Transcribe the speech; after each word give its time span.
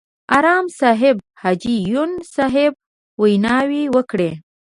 اړم 0.37 0.65
صاحب، 0.79 1.15
حاجي 1.41 1.75
یون 1.91 2.11
صاحب 2.35 2.71
ویناوې 3.21 3.83
وکړې. 3.95 4.29